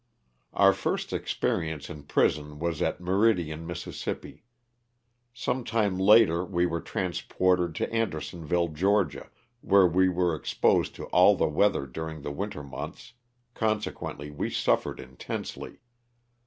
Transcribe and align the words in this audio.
Our 0.53 0.73
first 0.73 1.13
experience 1.13 1.87
in 1.87 2.05
prison 2.05 2.57
was 2.57 2.81
at 2.81 2.99
Meridian, 2.99 3.67
Miss. 3.67 3.83
Sometime 5.31 5.97
It^ter 5.99 6.49
we 6.49 6.65
were 6.65 6.81
transported 6.81 7.75
to 7.75 7.87
Ander 7.93 8.19
sonville, 8.19 8.69
Ga., 8.73 9.25
where 9.61 9.85
we 9.85 10.09
were 10.09 10.33
exposed 10.33 10.95
to 10.95 11.05
all 11.09 11.35
the 11.35 11.47
weather 11.47 11.85
during 11.85 12.23
the 12.23 12.31
winter 12.31 12.63
months, 12.63 13.13
consequently 13.53 14.31
we 14.31 14.49
suffered 14.49 14.99
intensely. 14.99 15.77